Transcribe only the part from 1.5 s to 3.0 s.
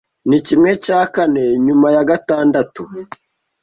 nyuma ya gatandatu.